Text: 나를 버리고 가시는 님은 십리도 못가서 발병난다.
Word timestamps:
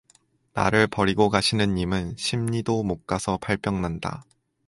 나를 0.53 0.87
버리고 0.87 1.29
가시는 1.29 1.75
님은 1.75 2.15
십리도 2.17 2.81
못가서 2.81 3.37
발병난다. 3.37 4.23